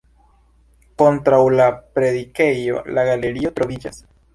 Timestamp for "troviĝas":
3.61-4.07